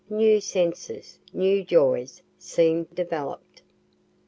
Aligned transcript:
New 0.09 0.41
senses, 0.41 1.19
new 1.31 1.63
joys, 1.63 2.23
seem 2.39 2.85
develop'd. 2.85 3.61